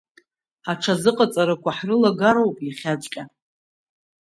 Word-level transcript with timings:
Аҽазыҟаҵарақәа 0.71 1.71
ҳрылагароуп 1.77 2.57
иахьаҵәҟьа. 2.61 3.23